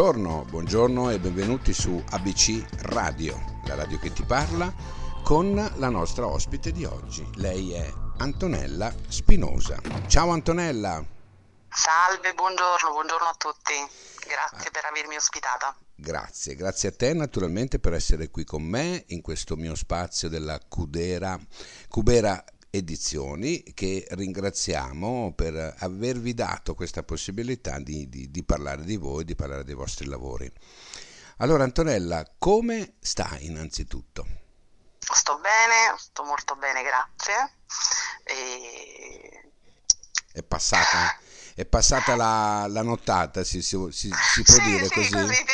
[0.00, 4.72] Buongiorno, buongiorno e benvenuti su ABC Radio, la radio che ti parla,
[5.22, 7.28] con la nostra ospite di oggi.
[7.34, 9.78] Lei è Antonella Spinosa.
[10.06, 11.04] Ciao Antonella.
[11.68, 13.74] Salve, buongiorno, buongiorno a tutti.
[14.26, 15.76] Grazie per avermi ospitata.
[15.94, 20.58] Grazie, grazie a te naturalmente per essere qui con me in questo mio spazio della
[20.66, 21.38] Cudera,
[21.90, 29.24] Cubera Edizioni che ringraziamo per avervi dato questa possibilità di, di, di parlare di voi,
[29.24, 30.50] di parlare dei vostri lavori.
[31.38, 34.26] Allora Antonella, come stai innanzitutto?
[34.98, 37.54] Sto bene, sto molto bene, grazie.
[38.24, 39.50] E...
[40.32, 41.18] È passata
[41.60, 45.10] è passata la, la nottata, si, si, si, si può sì, dire sì, così?
[45.10, 45.44] così.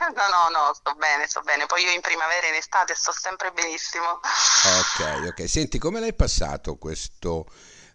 [0.00, 1.66] No, no, no, sto bene, sto bene.
[1.66, 4.20] Poi io in primavera e in estate sto sempre benissimo.
[4.20, 5.48] Ok, ok.
[5.48, 7.46] Senti, come l'hai passato questo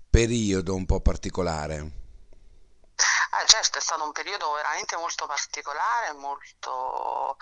[0.09, 1.97] periodo un po' particolare?
[3.31, 7.37] Ah, certo, è stato un periodo veramente molto particolare, molto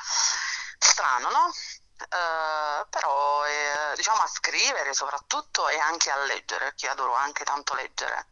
[0.78, 1.52] strano, no?
[1.98, 7.74] Uh, però eh, diciamo a scrivere soprattutto e anche a leggere, perché adoro anche tanto
[7.74, 8.28] leggere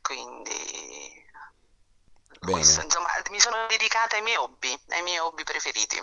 [0.00, 1.29] quindi
[2.38, 6.02] questo, insomma, mi sono dedicata ai miei hobby, ai miei hobby preferiti.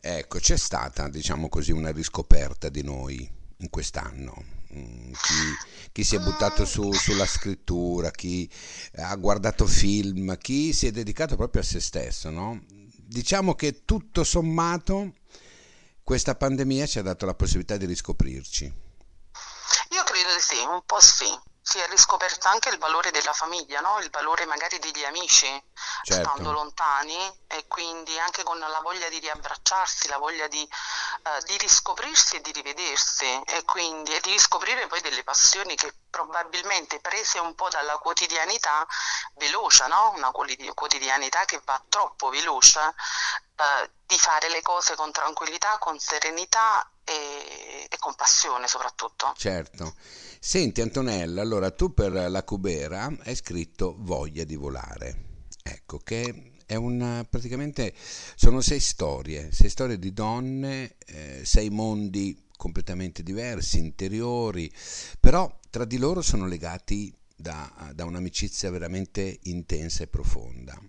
[0.00, 4.60] Ecco, c'è stata, diciamo così, una riscoperta di noi in quest'anno.
[4.74, 8.50] Mm, chi, chi si è buttato su, sulla scrittura, chi
[8.96, 12.64] ha guardato film, chi si è dedicato proprio a se stesso, no?
[12.66, 15.14] Diciamo che tutto sommato
[16.02, 18.64] questa pandemia ci ha dato la possibilità di riscoprirci.
[18.64, 23.80] Io credo di sì, un po' sì si è riscoperto anche il valore della famiglia,
[23.80, 24.00] no?
[24.00, 25.46] il valore magari degli amici,
[26.02, 26.28] certo.
[26.28, 30.68] stando lontani e quindi anche con la voglia di riabbracciarsi, la voglia di,
[31.22, 35.94] uh, di riscoprirsi e di rivedersi e quindi e di riscoprire poi delle passioni che
[36.10, 38.84] probabilmente prese un po' dalla quotidianità
[39.34, 40.10] veloce, no?
[40.16, 46.91] una quotidianità che va troppo veloce, uh, di fare le cose con tranquillità, con serenità
[47.42, 49.32] e, e con passione soprattutto.
[49.36, 49.94] Certo.
[50.38, 56.74] Senti Antonella, allora tu per la Cubera hai scritto Voglia di volare, ecco che è
[56.74, 57.92] un, praticamente
[58.34, 64.72] sono sei storie, sei storie di donne, eh, sei mondi completamente diversi, interiori,
[65.20, 70.80] però tra di loro sono legati da, da un'amicizia veramente intensa e profonda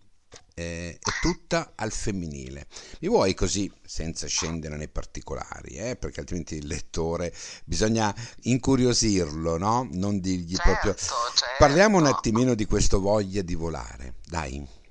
[0.54, 2.68] eh, è tutta al femminile.
[3.00, 7.34] Mi vuoi così, senza scendere nei particolari, eh, perché altrimenti il lettore
[7.66, 9.88] bisogna incuriosirlo, no?
[9.92, 10.96] Non dirgli certo, proprio...
[10.96, 11.46] Certo.
[11.58, 14.82] Parliamo un attimino di questo voglia di volare, dai.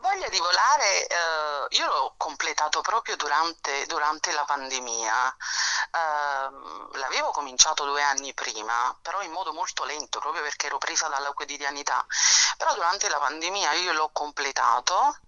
[0.00, 5.36] Voglia di volare, eh, io l'ho completato proprio durante, durante la pandemia.
[5.94, 11.08] Eh, l'avevo cominciato due anni prima, però in modo molto lento, proprio perché ero presa
[11.08, 12.04] dalla quotidianità.
[12.56, 15.18] Però durante la pandemia io l'ho completato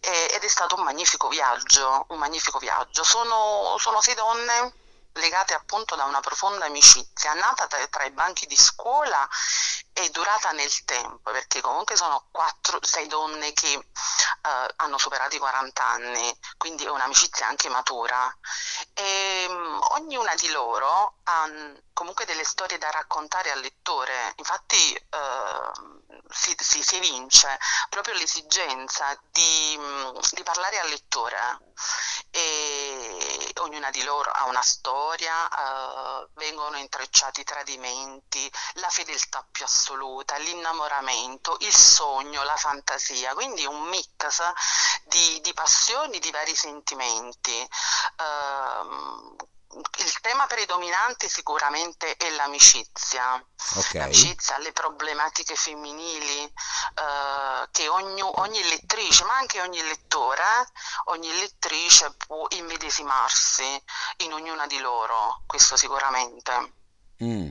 [0.00, 3.04] e, ed è stato un magnifico viaggio, un magnifico viaggio.
[3.04, 4.72] Sono, sono sei donne
[5.14, 9.28] legate appunto da una profonda amicizia, nata tra, tra i banchi di scuola
[9.94, 15.84] è durata nel tempo, perché comunque sono 4-6 donne che uh, hanno superato i 40
[15.84, 18.36] anni, quindi è un'amicizia anche matura.
[18.92, 21.48] E um, ognuna di loro ha
[21.92, 27.56] comunque delle storie da raccontare al lettore, infatti uh, si, si, si, evince
[27.88, 31.60] proprio l'esigenza di, um, di parlare al lettore
[32.30, 39.64] e ognuna di loro ha una storia, uh, vengono intrecciati i tradimenti, la fedeltà più
[39.64, 44.40] assoluta, l'innamoramento, il sogno, la fantasia, quindi un mix
[45.04, 47.68] di, di passioni, di vari sentimenti.
[48.18, 49.52] Uh,
[49.98, 53.34] il tema predominante sicuramente è l'amicizia,
[53.74, 54.00] okay.
[54.00, 60.44] l'amicizia, le problematiche femminili eh, che ogni, ogni, lettrice, ma anche ogni lettore,
[61.06, 63.82] ogni lettrice può immedesimarsi
[64.18, 66.72] in ognuna di loro, questo sicuramente.
[67.22, 67.50] Mm.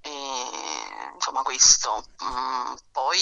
[0.00, 2.04] E, insomma questo.
[2.22, 3.18] Mm, poi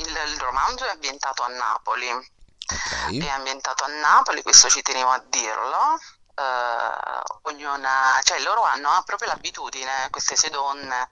[0.00, 2.08] il, il, romanzo è ambientato a Napoli.
[2.10, 3.18] Okay.
[3.18, 5.98] È ambientato a Napoli, questo ci tenevo a dirlo
[6.40, 11.08] eh, ognuna, cioè loro hanno proprio l'abitudine, queste sei donne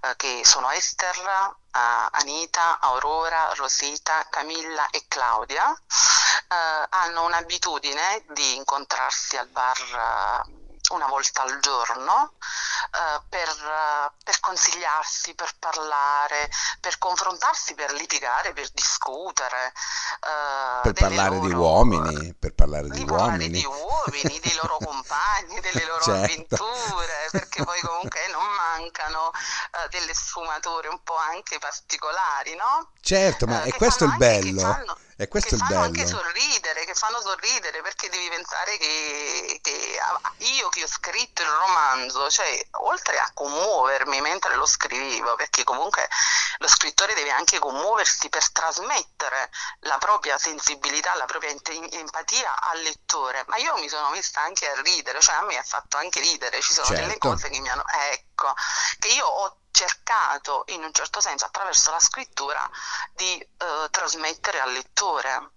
[0.00, 5.74] eh, che sono Esther, eh, Anita, Aurora, Rosita, Camilla e Claudia,
[6.52, 10.48] hanno un'abitudine di incontrarsi al bar
[10.90, 16.50] una volta al giorno uh, per, uh, per, consigliarsi, per parlare,
[16.80, 19.72] per confrontarsi, per litigare, per discutere.
[20.20, 23.48] Uh, per parlare loro, di uomini, per parlare di, di uomini.
[23.50, 26.20] di uomini, dei loro compagni, delle loro certo.
[26.20, 28.39] avventure, perché poi comunque non
[28.80, 29.30] mancano
[29.90, 32.90] delle sfumature un po' anche particolari, no?
[33.00, 34.98] Certo, ma è questo il bello.
[35.20, 36.16] E questo che è il fanno anche bello.
[36.16, 39.98] sorridere, che fanno sorridere perché devi pensare che, che
[40.38, 46.08] io che ho scritto il romanzo, cioè oltre a commuovermi mentre lo scrivevo, perché comunque
[46.56, 49.50] lo scrittore deve anche commuoversi per trasmettere
[49.80, 54.80] la propria sensibilità, la propria empatia al lettore, ma io mi sono messa anche a
[54.80, 57.68] ridere, cioè a me ha fatto anche ridere, ci sono delle Certo, cose che mi
[57.68, 57.84] hanno,
[58.40, 58.54] ecco,
[58.98, 62.68] che io ho cercato in un certo senso attraverso la scrittura
[63.14, 63.46] di eh,
[63.90, 65.50] trasmettere al lettore.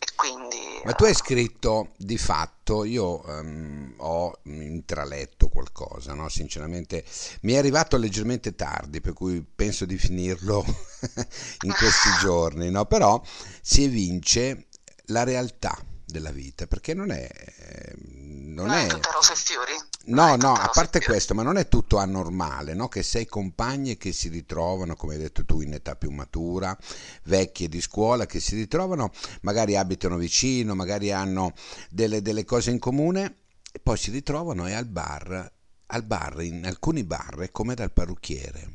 [0.00, 6.28] E quindi ma tu hai eh, scritto di fatto, io ehm, ho intraletto qualcosa, no?
[6.28, 7.04] Sinceramente
[7.42, 10.64] mi è arrivato leggermente tardi, per cui penso di finirlo
[11.62, 12.84] in questi giorni, no?
[12.84, 13.20] Però
[13.60, 14.68] si evince
[15.06, 15.76] la realtà
[16.08, 19.72] della vita, perché non è, ehm, non non è è tutte rose e fiori,
[20.06, 22.88] No, no, a parte questo, ma non è tutto anormale, no?
[22.88, 26.76] Che sei compagni che si ritrovano, come hai detto tu, in età più matura,
[27.24, 29.12] vecchie di scuola, che si ritrovano,
[29.42, 31.52] magari abitano vicino, magari hanno
[31.90, 33.36] delle, delle cose in comune
[33.70, 35.52] e poi si ritrovano e al bar,
[35.86, 38.68] al bar, in alcuni bar è come dal parrucchiere,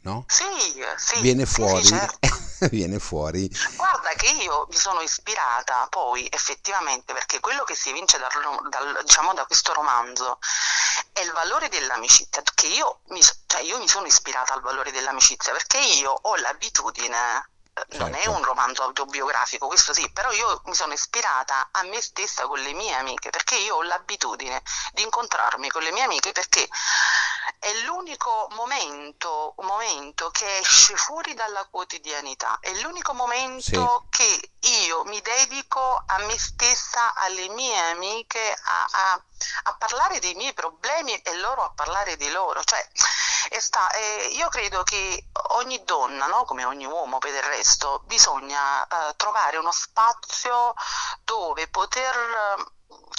[0.00, 0.24] no?
[0.26, 0.42] Sì,
[0.96, 2.28] sì, Viene sì, sì, fuori, certo.
[2.70, 8.18] viene fuori, Guarda che io mi sono ispirata poi effettivamente perché quello che si evince
[8.18, 8.30] dal,
[8.68, 10.38] dal- diciamo, da questo romanzo
[11.12, 15.52] è il valore dell'amicizia, che io mi, cioè io mi sono ispirata al valore dell'amicizia
[15.52, 20.62] perché io ho l'abitudine, eh, non è certo, un romanzo autobiografico, questo sì, però io
[20.66, 24.62] mi sono ispirata a me stessa con le mie amiche perché io ho l'abitudine
[24.92, 26.68] di incontrarmi con le mie amiche perché
[27.58, 35.04] è l'unico momento, momento che esce fuori dalla quotidianità, è l'unico sì, momento che io
[35.04, 39.22] mi dedico a me stessa, alle mie amiche, a, a-
[39.64, 42.62] a parlare dei miei problemi e loro a parlare di loro.
[42.64, 42.88] Cioè,
[43.58, 48.86] sta- eh, io credo che ogni donna, no, come ogni uomo per il resto, bisogna
[48.86, 50.74] eh, trovare uno spazio
[51.24, 52.74] dove poter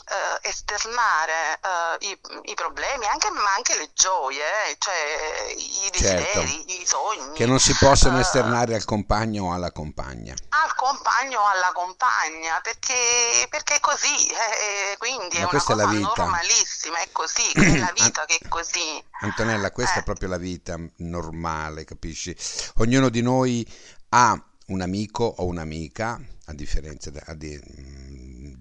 [0.09, 1.59] eh, esternare
[1.99, 2.19] eh, i,
[2.51, 6.85] i problemi, anche, ma anche le gioie, eh, cioè i certo, desideri, i
[7.31, 10.35] che sogni, non si possono eh, esternare al compagno o alla compagna.
[10.49, 15.75] al compagno o alla compagna, perché, perché è così, eh, quindi è Ma una è
[15.75, 16.25] la cosa vita.
[16.25, 19.01] normalissima, è così, è la vita che è così.
[19.19, 22.35] Antonella, questa è Eh, proprio la vita normale, capisci?
[22.77, 23.67] Ognuno di noi
[24.09, 27.59] ha un amico o un'amica, a differenza, di-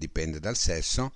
[0.06, 1.12] dipende dal sesso,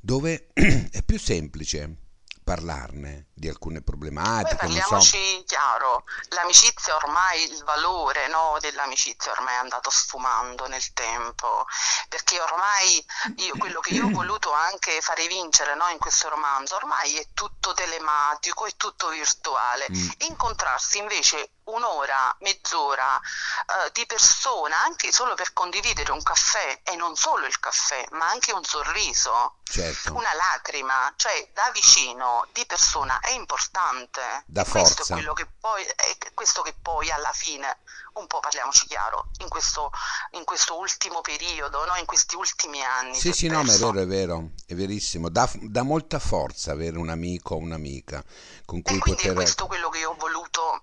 [0.00, 2.06] dove è più semplice
[2.48, 4.56] parlarne di alcune Poi problematiche, so.
[4.56, 11.66] parliamoci chiaro, l'amicizia ormai, il valore, no, dell'amicizia ormai è andato sfumando nel tempo,
[12.08, 13.04] perché ormai
[13.36, 17.26] io, quello che io ho voluto anche fare vincere, no, in questo romanzo, ormai è
[17.34, 19.86] tutto telematico, è tutto virtuale.
[19.90, 26.96] Mm, Incontrarsi invece un'ora, mezz'ora eh, di persona, anche solo per condividere un caffè, e
[26.96, 32.64] non solo il caffè, ma anche un sorriso, certo, una lacrima, cioè da vicino, di
[32.66, 34.20] persona, è importante.
[34.46, 35.14] dà E questo è forza.
[35.14, 37.78] quello che poi, è questo che poi alla fine,
[38.14, 39.90] un po' parliamoci chiaro, in questo,
[40.32, 41.96] in questo ultimo periodo, no?
[41.96, 45.28] In questi ultimi anni Sì, è sì, no, ma è vero, è vero, è verissimo.
[45.28, 48.22] Dà, dà molta forza avere un amico o un'amica
[48.64, 49.34] con E cui quindi è poter...
[49.34, 50.82] questo quello che io ho voluto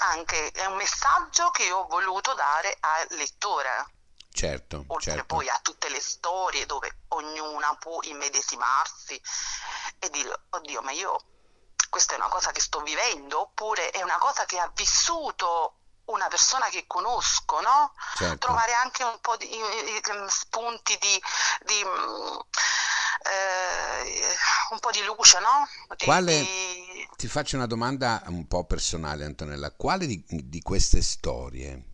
[0.00, 3.86] anche, è un messaggio che io ho voluto dare al lettore.
[4.32, 5.34] Certo, oltre certo.
[5.34, 9.20] poi a tutte le storie dove ognuna può immedesimarsi
[9.98, 11.20] e dire, oddio, ma io
[11.90, 16.28] questa è una cosa che sto vivendo, oppure è una cosa che ha vissuto una
[16.28, 17.92] persona che conosco, no?
[18.16, 18.38] Certo.
[18.38, 19.58] Trovare anche un po' di i-
[19.96, 21.22] i- spunti di,
[21.62, 22.38] di, mm,
[23.22, 24.36] eh,
[24.70, 25.68] un po' di luce, no?
[25.96, 26.69] Di, Quale, di-
[27.20, 29.72] ti faccio una domanda un po' personale, Antonella.
[29.72, 31.84] Quale di, di queste storie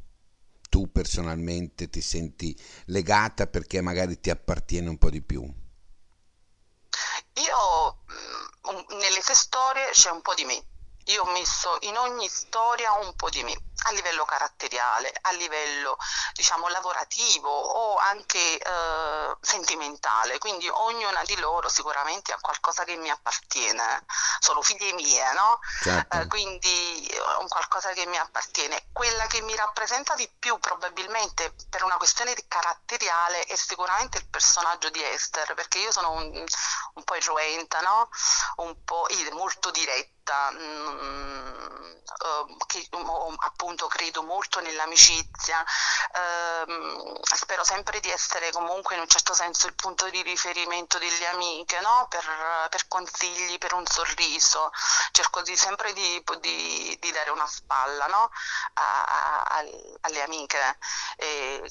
[0.70, 2.56] tu personalmente ti senti
[2.86, 5.42] legata perché magari ti appartiene un po' di più?
[5.42, 5.54] Io,
[8.70, 10.64] mm, nelle sue storie c'è un po' di me.
[11.06, 13.56] Io ho messo in ogni storia un po' di me,
[13.86, 15.96] a livello caratteriale, a livello,
[16.34, 19.15] diciamo, lavorativo o anche eh,
[19.56, 20.38] sentimentale.
[20.38, 24.04] Quindi ognuna di loro sicuramente ha qualcosa che mi appartiene.
[24.38, 25.58] Sono figlie mie, no?
[25.82, 28.88] Certo, Eh, quindi eh, un qualcosa che mi appartiene.
[28.92, 34.28] Quella che mi rappresenta di più, probabilmente per una questione di caratteriale, è sicuramente il
[34.28, 36.44] personaggio di Esther, perché io sono un,
[36.94, 38.08] un po' irruenta, no?
[38.56, 40.15] Un po' molto diretta,
[40.52, 45.64] mm, eh, che oh, appunto credo molto nell'amicizia,
[46.12, 51.26] ehm, spero sempre di essere comunque in un certo senso il punto di riferimento delle
[51.26, 52.06] amiche, no?
[52.08, 52.24] Per,
[52.70, 54.70] per consigli, per un sorriso,
[55.12, 58.30] cerco di, sempre di, di- di dare una spalla, no?
[58.74, 60.78] A- a- al- alle amiche.
[61.16, 61.62] E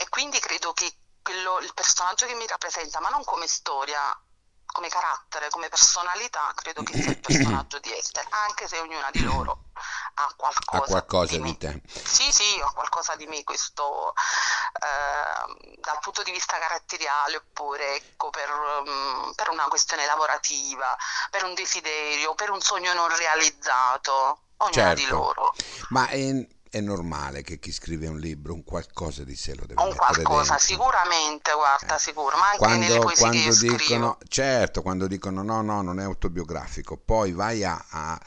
[0.00, 4.00] e quindi credo che quello, il personaggio che mi rappresenta, ma non come storia,
[4.78, 9.24] come carattere, come personalità, credo che sia il personaggio di Esther, anche se ognuna di
[9.24, 9.64] loro
[10.14, 11.82] ha qualcosa, ha qualcosa di, di te.
[11.88, 18.30] Sì, sì, ha qualcosa di me, questo eh, dal punto di vista caratteriale, oppure ecco,
[18.30, 20.96] per, um, per una questione lavorativa,
[21.30, 25.00] per un desiderio, per un sogno non realizzato, ognuna Certo.
[25.00, 25.54] di loro.
[25.88, 29.82] Ma è, è normale che chi scrive un libro un qualcosa di sé lo deve
[29.82, 30.58] Un mettere qualcosa, dentro.
[30.58, 31.98] sicuramente, guarda, Eh.
[31.98, 33.76] sicuro, ma anche nelle Quando, poesie che quando scrivo.
[33.76, 38.20] dicono, certo, quando dicono no, no, non è autobiografico, poi vai a, a,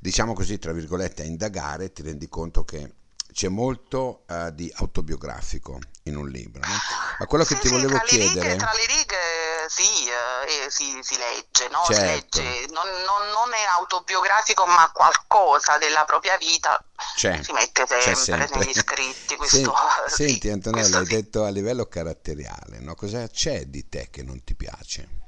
[0.00, 2.94] diciamo così, tra virgolette, a indagare ti rendi conto che
[3.32, 6.74] c'è molto eh, di autobiografico in un libro, no?
[7.18, 10.70] Ma quello che Sì, ti sì, volevo le righe, chiedere, tra le righe sì, eh,
[10.70, 11.84] si, si legge, no?
[11.84, 16.82] Si certo, legge, non, non- non è autobiografico, ma qualcosa della propria vita
[17.14, 18.58] c'è, si mette sempre sempre.
[18.58, 19.74] negli scritti, questo
[20.06, 21.14] sì, Senti Antonella, hai sì.
[21.14, 22.94] detto a livello caratteriale, no?
[22.94, 25.20] Cosa c'è di te che non ti piace?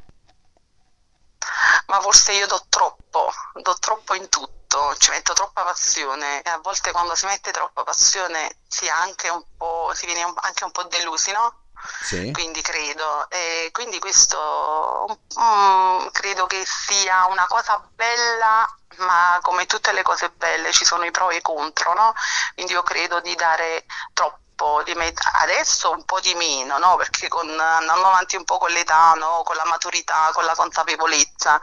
[1.87, 6.59] Ma forse io do troppo, do troppo in tutto, ci metto troppa passione e a
[6.59, 10.85] volte quando si mette troppa passione si anche un po', si viene anche un po'
[10.85, 11.64] delusi, no?
[12.01, 12.31] Sì?
[12.33, 19.93] Quindi credo, e quindi questo mm, credo che sia una cosa bella, ma come tutte
[19.93, 22.15] le cose belle ci sono i pro e i contro, no?
[22.55, 26.97] Quindi io credo di dare troppo, di met- adesso un po' di meno, no?
[26.97, 29.43] Perché con, andando avanti un po' con l'età, no?
[29.45, 31.59] Con la maturità, con la consapevolezza,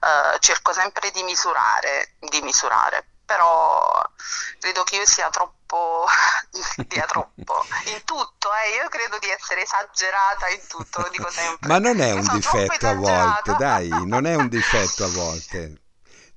[0.00, 4.02] eh, cerco sempre di misurare, di misurare, però
[4.58, 6.06] credo che io sia troppo,
[6.88, 11.68] dia troppo in tutto, eh, io credo di essere esagerata in tutto, lo dico sempre.
[11.68, 15.82] Ma non è un difetto a volte, dai, non è un difetto a volte.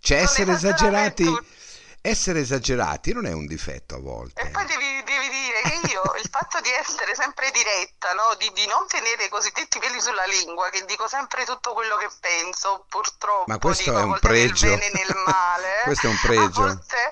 [0.01, 1.59] C'è Non essere esagerati.
[2.01, 4.49] Essere esagerati non è un difetto a E volte.
[4.49, 8.33] poi devi, devi dire che io il fatto di essere sempre diretta, no?
[8.37, 12.09] Di, di non tenere i cosiddetti peli sulla lingua, che dico sempre tutto quello che
[12.19, 14.67] penso, purtroppo Ma questo dico è a un volte nel pregio.
[14.67, 16.49] bene e nel male, Questo è un a pregio.
[16.49, 17.11] volte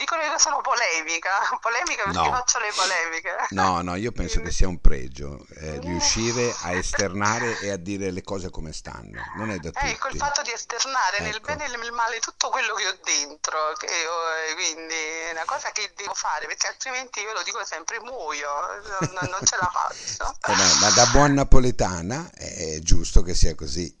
[0.00, 1.30] dicono che sono polemica,
[1.60, 2.32] polemica perché No.
[2.32, 3.36] faccio le polemiche.
[3.50, 8.10] No, no, io penso che sia un pregio eh, riuscire a esternare e a dire
[8.10, 9.20] le cose come stanno.
[9.36, 10.18] Non è da Ecco, il tutti.
[10.18, 11.46] fatto di esternare nel Ecco.
[11.52, 15.44] bene e nel male tutto quello che ho dentro, che ho- eh, quindi è una
[15.44, 18.48] cosa che devo fare, perché altrimenti io lo dico sempre, muoio,
[19.10, 20.34] non, non- ce la faccio.
[20.50, 23.94] Eh ma da buon napoletana è giusto che sia così.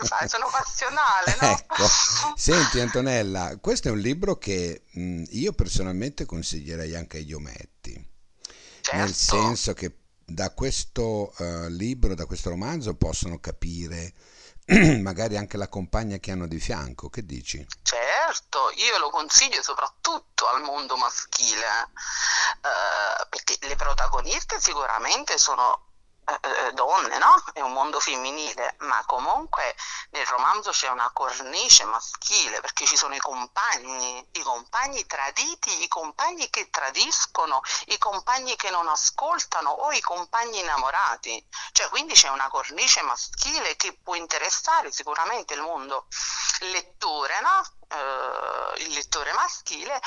[0.00, 1.50] Infatti, sono passionale, no?
[1.50, 1.86] Ecco,
[2.34, 7.92] senti Antonella, questo è un libro che mh, io personalmente consiglierei anche agli ometti,
[8.90, 14.14] nel Certo, senso che da questo eh, libro, da questo romanzo possono capire
[15.00, 17.66] magari anche la compagna che hanno di fianco, che dici?
[17.82, 21.90] certo, io lo consiglio soprattutto al mondo maschile,
[22.60, 25.91] eh, perché le protagoniste sicuramente sono
[26.24, 27.42] eh, eh, donne, no?
[27.52, 29.74] È un mondo femminile, ma comunque
[30.10, 35.88] nel romanzo c'è una cornice maschile, perché ci sono i compagni, i compagni traditi, i
[35.88, 41.44] compagni che tradiscono, i compagni che non ascoltano o i compagni innamorati.
[41.72, 46.06] Cioè, quindi c'è una cornice maschile che può interessare sicuramente il mondo
[46.60, 47.62] lettore, no?
[47.88, 50.00] Eh, il lettore maschile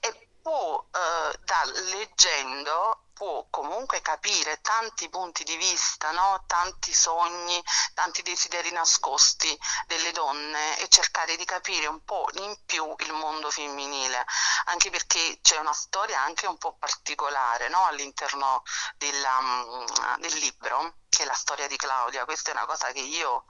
[0.00, 6.42] e può, eh, da, leggendo, può comunque capire tanti punti di vista, no?
[6.48, 7.62] Tanti sogni,
[7.94, 13.48] tanti desideri nascosti delle donne e cercare di capire un po' in più il mondo
[13.48, 14.26] femminile,
[14.64, 17.84] anche perché c'è una storia anche un po' particolare, no?
[17.84, 18.64] All'interno
[18.96, 19.86] della, mm,
[20.18, 22.24] del libro, che è la storia di Claudia.
[22.24, 23.44] Questa è una cosa che io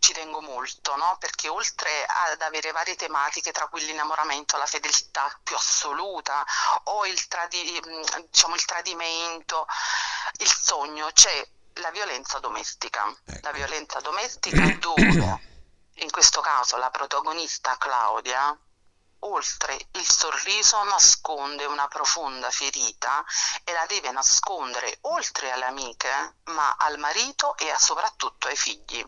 [0.00, 1.16] ci tengo molto, no?
[1.18, 6.44] Perché oltre ad avere varie tematiche, tra cui l'innamoramento, la fedeltà più assoluta
[6.84, 9.66] o il, tradi- mh, diciamo, il tradimento,
[10.38, 13.04] il sogno, c'è la violenza domestica.
[13.24, 13.52] La Ecco.
[13.52, 15.40] violenza domestica dove,
[15.94, 18.58] in questo caso, la protagonista Claudia,
[19.22, 23.22] oltre il sorriso, nasconde una profonda ferita
[23.64, 29.04] e la deve nascondere oltre alle amiche, ma al marito e soprattutto ai figli,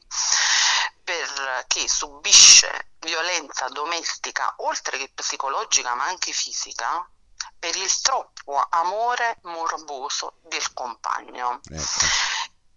[1.35, 7.09] perché subisce violenza domestica, oltre che psicologica, ma anche fisica,
[7.59, 11.61] per il troppo amore morboso del compagno.
[11.71, 11.83] Ecco.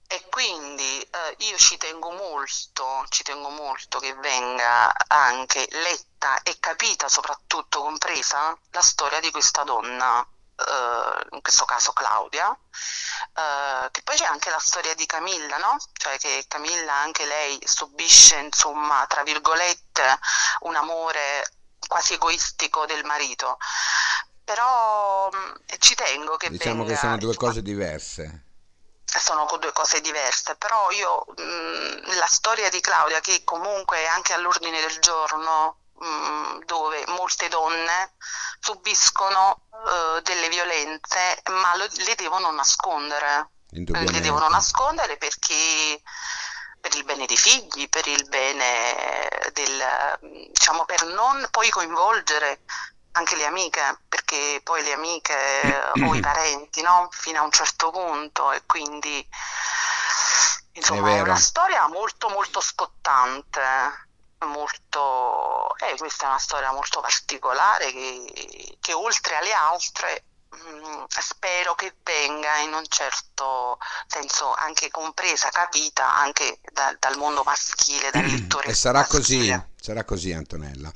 [0.08, 6.58] E quindi eh, io ci tengo molto, ci tengo molto che venga anche letta e
[6.60, 10.26] capita, soprattutto compresa, la storia di questa donna,
[10.58, 12.56] eh, in questo caso Claudia,
[13.34, 15.78] eh, che poi c'è anche la storia di Camilla, no?
[15.94, 20.20] Cioè che Camilla anche lei subisce, insomma, tra virgolette,
[20.62, 21.52] un amore
[21.88, 23.58] quasi egoistico del marito.
[24.44, 28.44] però mh, ci tengo che Diciamo che venga, sono due cose diverse.
[29.06, 34.34] sono due cose diverse, però io mh, la storia di Claudia, che comunque è anche
[34.34, 38.16] all'ordine del giorno, mh, dove molte donne
[38.60, 43.50] subiscono eh, delle violenze, ma lo- le devono nascondere.
[43.70, 46.02] Le devono nascondere perché
[46.80, 50.20] per il bene dei figli, per il bene del,
[50.54, 52.62] diciamo, per non poi coinvolgere
[53.14, 57.08] anche le amiche, perché poi le amiche o i parenti, no?
[57.12, 59.20] Fino a un certo punto e quindi
[60.72, 61.36] È insomma è una vero.
[61.38, 63.62] storia molto molto scottante,
[64.46, 71.76] molto, eh, questa è una storia molto particolare che, che oltre alle altre mh, spero
[71.76, 73.78] che venga in un certo
[74.08, 79.70] senso anche compresa, capita anche da- dal mondo maschile, dal E lettore sarà così, maschile.
[79.80, 80.92] sarà così Antonella.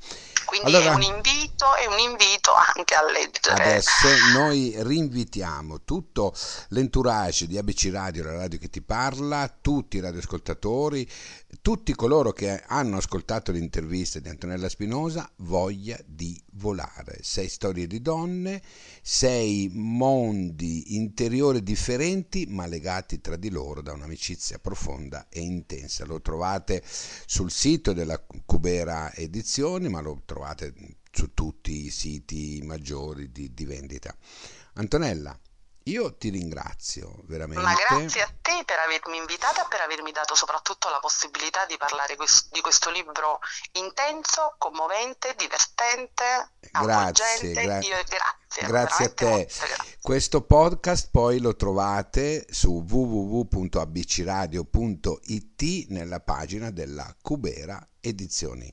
[0.49, 3.61] Quindi è Allora, un invito, è un invito anche a leggere.
[3.61, 6.33] adesso noi rinvitiamo tutto
[6.69, 11.07] l'entourage di ABC Radio, la radio che ti parla, tutti i radioascoltatori,
[11.61, 17.19] tutti coloro che hanno ascoltato l'intervista di Antonella Spinosa, voglia di volare.
[17.21, 18.63] Sei storie di donne,
[19.03, 26.05] sei mondi interiori differenti ma legati tra di loro da un'amicizia profonda e intensa.
[26.05, 30.37] Lo trovate sul sito della Cubera Edizioni, ma lo trovate
[31.11, 34.15] su tutti i siti maggiori di, di vendita.
[34.73, 35.37] Antonella,
[35.83, 37.85] io ti ringrazio Ma veramente.
[37.89, 42.15] grazie a te per avermi invitata e per avermi dato soprattutto la possibilità di parlare
[42.15, 43.39] ques- di questo libro
[43.73, 46.23] intenso, commovente, divertente,
[46.71, 49.47] Grazie, gra- Io grazie, grazie a te.
[49.47, 49.67] grazie.
[50.01, 58.71] Questo podcast poi lo trovate su www.abcradio.it nella pagina della Cubera Edizioni.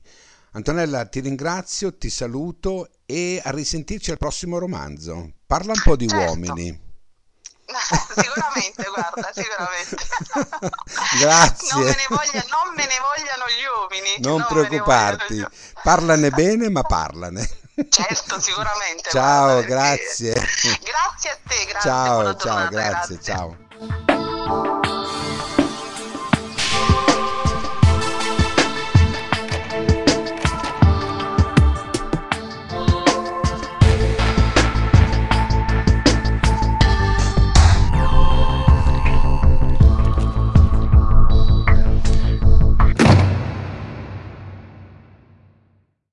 [0.57, 5.33] Antonella, ti ringrazio, ti saluto e a risentirci al prossimo romanzo.
[5.45, 6.85] Parla un po' di Certo, uomini.
[8.17, 10.03] sicuramente, guarda, sicuramente.
[10.57, 11.75] Non me Grazie.
[11.83, 15.45] ne voglia- non me ne vogliano gli uomini, Non non preoccuparti,
[15.83, 17.47] parlane bene, ma parlane.
[17.89, 19.73] Certo, sicuramente, Ciao, guarda, perché...
[19.75, 20.33] grazie.
[20.33, 23.55] Grazie a te, grazie, Ciao, ciao, grazie, grazie.
[24.07, 25.25] ciao.